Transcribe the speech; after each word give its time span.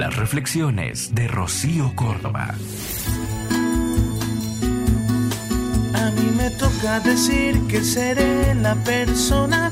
Las 0.00 0.16
reflexiones 0.16 1.14
de 1.14 1.28
Rocío 1.28 1.94
Córdoba. 1.94 2.54
A 5.92 6.10
mí 6.12 6.30
me 6.38 6.48
toca 6.52 7.00
decir 7.00 7.60
que 7.68 7.84
seré 7.84 8.54
la 8.54 8.76
persona 8.76 9.70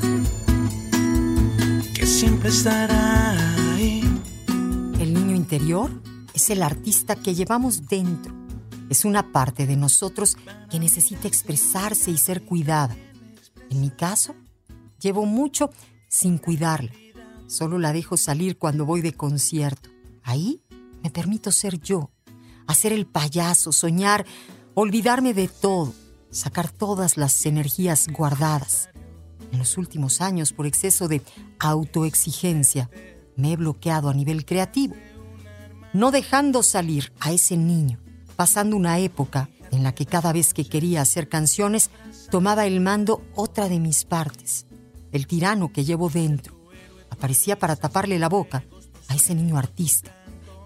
que 1.95 2.05
siempre 2.05 2.49
estará 2.49 3.73
ahí. 3.73 4.03
El 4.99 5.15
niño 5.15 5.35
interior 5.35 5.89
es 6.35 6.51
el 6.51 6.61
artista 6.61 7.15
que 7.15 7.33
llevamos 7.33 7.87
dentro. 7.87 8.31
Es 8.87 9.05
una 9.05 9.31
parte 9.31 9.65
de 9.65 9.77
nosotros 9.77 10.37
que 10.69 10.79
necesita 10.79 11.27
expresarse 11.27 12.11
y 12.11 12.19
ser 12.19 12.43
cuidada. 12.43 12.95
En 13.71 13.81
mi 13.81 13.89
caso, 13.89 14.35
llevo 15.01 15.25
mucho 15.25 15.71
sin 16.07 16.37
cuidarla. 16.37 16.91
Solo 17.47 17.79
la 17.79 17.93
dejo 17.93 18.15
salir 18.15 18.59
cuando 18.59 18.85
voy 18.85 19.01
de 19.01 19.13
concierto. 19.13 19.89
Ahí 20.29 20.61
me 21.01 21.09
permito 21.09 21.51
ser 21.51 21.79
yo, 21.79 22.11
hacer 22.67 22.93
el 22.93 23.07
payaso, 23.07 23.71
soñar, 23.71 24.27
olvidarme 24.75 25.33
de 25.33 25.47
todo, 25.47 25.91
sacar 26.29 26.69
todas 26.71 27.17
las 27.17 27.47
energías 27.47 28.07
guardadas. 28.09 28.89
En 29.51 29.57
los 29.57 29.75
últimos 29.79 30.21
años, 30.21 30.53
por 30.53 30.67
exceso 30.67 31.07
de 31.07 31.23
autoexigencia, 31.57 32.91
me 33.37 33.53
he 33.53 33.55
bloqueado 33.55 34.07
a 34.07 34.13
nivel 34.13 34.45
creativo, 34.45 34.93
no 35.93 36.11
dejando 36.11 36.61
salir 36.61 37.11
a 37.19 37.31
ese 37.31 37.57
niño, 37.57 37.99
pasando 38.35 38.75
una 38.75 38.99
época 38.99 39.49
en 39.71 39.81
la 39.81 39.95
que 39.95 40.05
cada 40.05 40.31
vez 40.31 40.53
que 40.53 40.69
quería 40.69 41.01
hacer 41.01 41.27
canciones, 41.27 41.89
tomaba 42.29 42.67
el 42.67 42.81
mando 42.81 43.23
otra 43.33 43.67
de 43.67 43.79
mis 43.79 44.05
partes, 44.05 44.67
el 45.11 45.25
tirano 45.25 45.73
que 45.73 45.85
llevo 45.85 46.07
dentro. 46.07 46.55
Aparecía 47.09 47.57
para 47.57 47.75
taparle 47.75 48.19
la 48.19 48.29
boca 48.29 48.63
a 49.07 49.15
ese 49.15 49.33
niño 49.33 49.57
artista, 49.57 50.15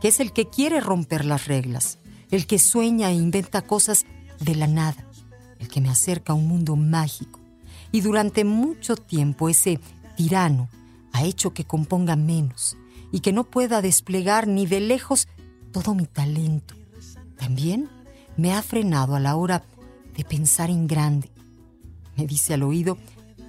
que 0.04 0.10
es 0.10 0.20
el 0.20 0.34
que 0.34 0.50
quiere 0.50 0.82
romper 0.82 1.24
las 1.24 1.48
reglas, 1.48 1.98
el 2.30 2.46
que 2.46 2.60
sueña 2.60 3.10
e 3.10 3.14
inventa 3.14 3.62
cosas 3.62 4.06
de 4.42 4.54
la 4.54 4.68
nada, 4.68 5.08
el 5.60 5.70
que 5.70 5.80
me 5.80 5.90
acerca 5.90 6.34
a 6.34 6.36
un 6.36 6.46
mundo 6.46 6.76
mágico. 6.76 7.40
Y 7.94 8.02
durante 8.02 8.44
mucho 8.44 8.98
tiempo 8.98 9.48
ese 9.48 9.80
tirano 10.18 10.68
ha 11.14 11.24
hecho 11.24 11.54
que 11.54 11.64
componga 11.64 12.18
menos 12.18 12.76
y 13.14 13.22
que 13.22 13.32
no 13.32 13.46
pueda 13.46 13.82
desplegar 13.82 14.46
ni 14.46 14.66
de 14.66 14.82
lejos 14.82 15.30
todo 15.72 15.96
mi 15.96 16.06
talento. 16.06 16.76
También 17.38 17.88
me 18.36 18.52
ha 18.52 18.62
frenado 18.62 19.16
a 19.16 19.22
la 19.22 19.38
hora 19.38 19.64
de 20.18 20.26
pensar 20.26 20.70
en 20.70 20.86
grande. 20.86 21.32
Me 22.18 22.28
dice 22.28 22.56
al 22.56 22.64
oído 22.64 22.98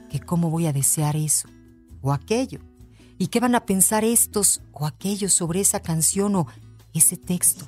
que 0.08 0.20
cómo 0.20 0.50
voy 0.50 0.66
a 0.66 0.72
desear 0.72 1.16
eso 1.16 1.48
o 2.00 2.12
aquello 2.12 2.61
y 3.19 3.29
qué 3.29 3.41
van 3.41 3.55
a 3.55 3.65
pensar 3.65 4.05
estos 4.05 4.61
o 4.73 4.87
aquellos 4.87 5.33
sobre 5.33 5.61
esa 5.61 5.81
canción 5.81 6.34
o 6.37 6.47
ese 6.93 7.17
texto. 7.17 7.67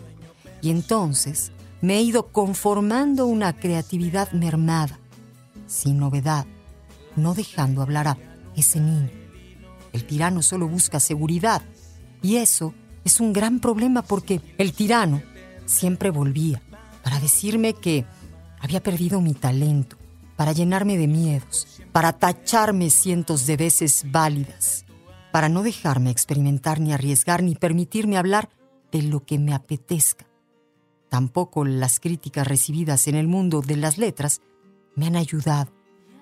Y 0.63 0.71
entonces 0.71 1.53
me 1.81 1.99
he 1.99 2.03
ido 2.03 2.29
conformando 2.33 3.27
una 3.27 3.53
creatividad 3.55 4.33
mermada, 4.33 4.99
sin 5.67 5.99
novedad, 5.99 6.47
no 7.17 7.35
dejando 7.35 7.83
hablar 7.83 8.09
a 8.09 8.19
ese 8.57 8.81
niño. 8.81 9.11
El 9.93 10.05
tirano 10.05 10.43
solo 10.43 10.69
busca 10.69 11.01
seguridad 11.01 11.63
y 12.23 12.37
eso 12.37 12.75
es 13.05 13.21
un 13.21 13.33
gran 13.33 13.61
problema 13.61 14.03
porque 14.03 14.41
el 14.59 14.73
tirano 14.73 15.23
siempre 15.67 16.11
volvía 16.11 16.63
para 17.03 17.21
decirme 17.21 17.75
que 17.75 18.05
había 18.59 18.83
perdido 18.83 19.21
mi 19.21 19.35
talento, 19.35 19.97
para 20.35 20.53
llenarme 20.53 20.97
de 20.97 21.07
miedos, 21.07 21.67
para 21.93 22.13
tacharme 22.13 22.91
cientos 22.91 23.47
de 23.47 23.57
veces 23.57 24.05
válidas, 24.11 24.86
para 25.37 25.51
no 25.51 25.62
dejarme 25.62 26.09
experimentar 26.09 26.81
ni 26.81 26.95
arriesgar 26.95 27.42
ni 27.42 27.55
permitirme 27.55 28.17
hablar 28.17 28.48
de 28.91 29.03
lo 29.03 29.27
que 29.27 29.39
me 29.39 29.53
apetezca. 29.53 30.27
Tampoco 31.11 31.67
las 31.67 32.01
críticas 32.01 32.48
recibidas 32.48 33.06
en 33.06 33.17
el 33.17 33.28
mundo 33.28 33.61
de 33.61 33.77
las 33.77 33.98
letras 33.98 34.41
me 34.95 35.09
han 35.09 35.15
ayudado. 35.15 35.71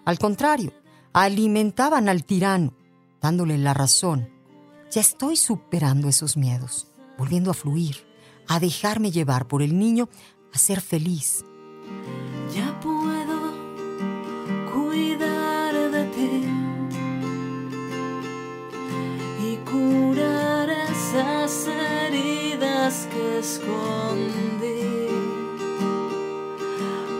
Al 0.04 0.18
contrario, 0.18 0.72
alimentaban 1.12 2.08
al 2.08 2.24
tirano, 2.24 2.74
dándole 3.22 3.56
la 3.56 3.72
razón. 3.72 4.30
Ya 4.90 5.00
estoy 5.00 5.36
superando 5.36 6.08
esos 6.08 6.36
miedos, 6.36 6.88
volviendo 7.16 7.52
a 7.52 7.54
fluir, 7.54 7.98
a 8.48 8.58
dejarme 8.58 9.12
llevar 9.12 9.46
por 9.46 9.62
el 9.62 9.78
niño, 9.78 10.08
a 10.52 10.58
ser 10.58 10.80
feliz. 10.80 11.44
Escondí, 23.44 25.08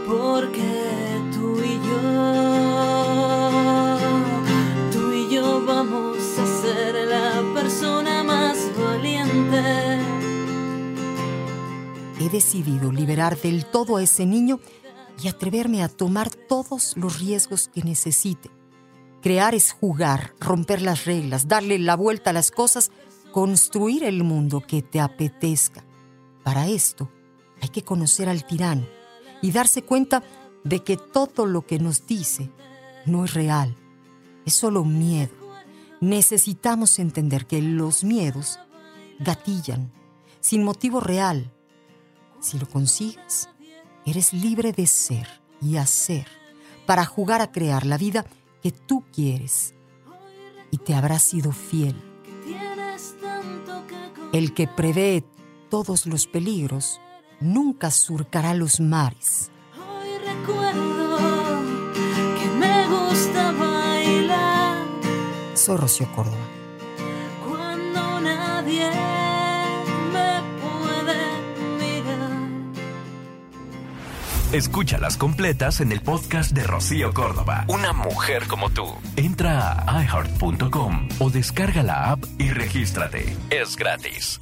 porque 0.07 1.21
tú 1.35 1.61
y 1.63 1.75
yo, 1.89 2.01
tú 4.91 5.13
y 5.13 5.29
yo 5.35 5.63
vamos 5.67 6.17
a 6.39 6.47
ser 6.63 6.95
la 7.09 7.43
persona 7.53 8.25
más 8.25 8.57
valiente. 8.79 9.63
He 12.21 12.31
decidido 12.31 12.91
liberar 12.91 13.39
del 13.39 13.67
todo 13.67 13.99
a 13.99 14.03
ese 14.03 14.25
niño 14.25 14.61
y 15.23 15.29
atreverme 15.29 15.83
a 15.83 15.89
tomar 15.89 16.31
todos 16.31 16.97
los 16.97 17.21
riesgos 17.21 17.69
que 17.69 17.83
necesite. 17.83 18.51
Crear 19.21 19.55
es 19.55 19.73
jugar, 19.73 20.33
romper 20.41 20.81
las 20.81 21.05
reglas, 21.05 21.49
darle 21.49 21.79
la 21.79 21.97
vuelta 21.97 22.31
a 22.31 22.33
las 22.33 22.51
cosas, 22.51 22.91
construir 23.31 24.05
el 24.05 24.25
mundo 24.25 24.63
que 24.67 24.81
te 24.81 25.01
apetezca. 25.01 25.85
Para 26.45 26.69
esto 26.69 27.11
hay 27.61 27.71
que 27.71 27.83
conocer 27.83 28.29
al 28.29 28.45
tirano 28.45 28.87
y 29.43 29.51
darse 29.51 29.83
cuenta 29.83 30.23
de 30.63 30.85
que 30.85 30.97
todo 30.97 31.47
lo 31.47 31.67
que 31.67 31.79
nos 31.79 32.07
dice 32.07 32.51
no 33.07 33.25
es 33.25 33.35
real, 33.35 33.77
es 34.47 34.55
solo 34.55 34.85
miedo. 34.85 35.33
Necesitamos 36.01 36.99
entender 36.99 37.47
que 37.47 37.61
los 37.61 38.05
miedos 38.05 38.59
gatillan 39.19 39.91
sin 40.41 40.63
motivo 40.63 41.01
real. 41.01 41.51
Si 42.41 42.59
lo 42.59 42.69
consigues, 42.69 43.49
eres 44.05 44.33
libre 44.33 44.73
de 44.73 44.87
ser 44.87 45.27
y 45.63 45.77
hacer 45.77 46.27
para 46.87 47.07
jugar 47.07 47.41
a 47.41 47.51
crear 47.51 47.87
la 47.87 47.97
vida 47.97 48.27
que 48.63 48.71
tú 48.71 49.05
quieres 49.13 49.75
y 50.71 50.79
te 50.79 50.95
habrás 50.95 51.23
sido 51.23 51.53
fiel. 51.53 51.97
El 54.33 54.53
que 54.53 54.67
prevé 54.67 55.25
todos 55.75 56.07
los 56.07 56.29
peligros 56.29 57.01
nunca 57.41 57.91
surcará 57.91 58.55
los 58.55 58.79
mares. 58.79 59.51
Hoy 59.77 60.09
recuerdo 60.25 61.19
que 62.39 62.47
me 62.61 62.87
gusta 62.87 63.51
bailar 63.51 64.87
Soy 65.55 65.77
Rocío 65.77 66.07
Córdoba. 66.15 66.47
cuando 67.45 68.21
nadie 68.21 68.89
me 70.13 70.43
puede 70.63 71.19
mirar. 71.81 72.31
Escúchalas 74.53 75.17
completas 75.17 75.81
en 75.81 75.91
el 75.91 76.03
podcast 76.03 76.53
de 76.53 76.63
Rocío 76.63 77.13
Córdoba. 77.13 77.65
Una 77.67 77.93
mujer 77.93 78.47
como 78.47 78.71
tú. 78.71 78.95
Entra 79.17 79.83
a 79.93 80.05
iheart.com 80.05 81.09
o 81.19 81.31
descarga 81.31 81.83
la 81.83 82.13
app 82.13 82.25
y 82.39 82.51
regístrate. 82.51 83.37
Es 83.51 83.75
gratis. 83.75 84.41